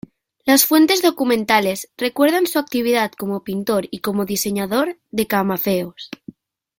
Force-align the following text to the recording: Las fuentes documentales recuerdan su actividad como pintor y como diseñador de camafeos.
Las 0.45 0.65
fuentes 0.65 1.03
documentales 1.03 1.87
recuerdan 1.95 2.47
su 2.47 2.57
actividad 2.57 3.11
como 3.11 3.43
pintor 3.43 3.87
y 3.91 3.99
como 3.99 4.25
diseñador 4.25 4.97
de 5.11 5.27
camafeos. 5.27 6.09